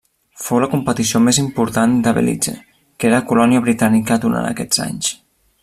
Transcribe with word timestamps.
Fou 0.43 0.61
la 0.61 0.69
competició 0.69 1.19
més 1.25 1.39
important 1.41 1.93
de 2.07 2.13
Belize, 2.19 2.55
que 3.03 3.09
era 3.11 3.21
colònia 3.33 3.65
britànica 3.67 4.19
durant 4.25 4.49
aquests 4.53 4.83
anys. 4.87 5.13